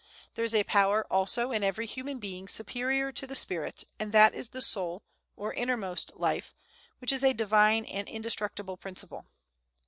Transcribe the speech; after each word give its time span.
There 0.33 0.43
is 0.43 0.55
a 0.55 0.63
power, 0.63 1.05
also, 1.11 1.51
in 1.51 1.61
every 1.63 1.85
human 1.85 2.17
being 2.17 2.47
superior 2.47 3.11
to 3.11 3.27
the 3.27 3.35
spirit, 3.35 3.83
and 3.99 4.11
that 4.13 4.33
is 4.33 4.49
the 4.49 4.59
soul, 4.59 5.03
or 5.35 5.53
innermost 5.53 6.15
life 6.15 6.55
which 6.97 7.13
is 7.13 7.23
a 7.23 7.33
divine 7.33 7.85
and 7.85 8.09
indestructible 8.09 8.77
principle. 8.77 9.27